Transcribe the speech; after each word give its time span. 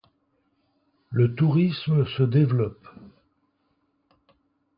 Le 1.11 1.35
tourisme 1.35 2.07
se 2.17 2.23
développe. 2.23 2.87